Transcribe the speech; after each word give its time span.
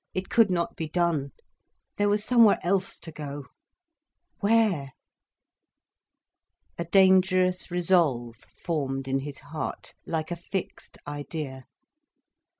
It 0.15 0.29
could 0.31 0.49
not 0.49 0.75
be 0.75 0.87
done. 0.89 1.29
There 1.97 2.09
was 2.09 2.23
somewhere 2.25 2.57
else 2.63 2.97
to 2.97 3.11
go. 3.11 3.45
Where? 4.39 4.93
A 6.79 6.85
dangerous 6.85 7.69
resolve 7.69 8.37
formed 8.65 9.07
in 9.07 9.19
his 9.19 9.37
heart, 9.37 9.93
like 10.07 10.31
a 10.31 10.35
fixed 10.35 10.97
idea. 11.05 11.65